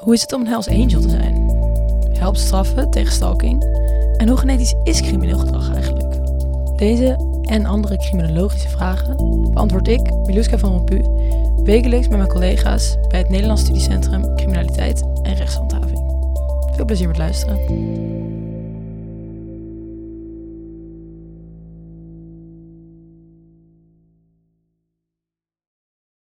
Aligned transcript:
Hoe 0.00 0.12
is 0.12 0.20
het 0.20 0.32
om 0.32 0.40
een 0.40 0.46
Hells 0.46 0.68
Angel 0.68 1.00
te 1.00 1.08
zijn? 1.08 1.60
Helpt 2.18 2.38
straffen 2.38 2.90
tegen 2.90 3.12
stalking? 3.12 3.62
En 4.16 4.28
hoe 4.28 4.36
genetisch 4.36 4.74
is 4.84 5.00
crimineel 5.00 5.38
gedrag 5.38 5.74
eigenlijk? 5.74 6.14
Deze 6.76 7.16
en 7.42 7.66
andere 7.66 7.96
criminologische 7.96 8.68
vragen 8.68 9.16
beantwoord 9.52 9.88
ik, 9.88 10.14
Miluska 10.26 10.58
van 10.58 10.70
Rompu, 10.70 11.02
wekelijks 11.64 12.08
met 12.08 12.16
mijn 12.16 12.30
collega's 12.30 12.96
bij 13.08 13.18
het 13.18 13.28
Nederlands 13.28 13.62
Studiecentrum 13.62 14.36
Criminaliteit 14.36 15.02
en 15.22 15.34
Rechtshandhaving. 15.34 15.98
Veel 16.74 16.84
plezier 16.84 17.08
met 17.08 17.18
luisteren. 17.18 18.11